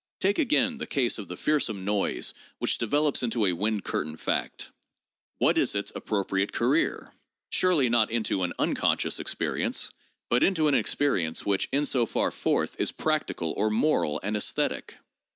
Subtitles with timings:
[0.19, 4.71] Take again the case of the fearsome noise which develops into a wind curtain fact.
[5.37, 7.13] What is its appropriate career?
[7.51, 9.91] Surely not into an 'unconscious experience,'
[10.27, 14.97] but into an experience which in so far forth is practical (or moral) and esthetic.